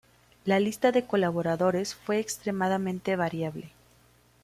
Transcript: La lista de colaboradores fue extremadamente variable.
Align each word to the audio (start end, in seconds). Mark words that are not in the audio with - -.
La 0.45 0.59
lista 0.59 0.91
de 0.91 1.05
colaboradores 1.05 1.93
fue 1.93 2.17
extremadamente 2.17 3.15
variable. 3.15 3.69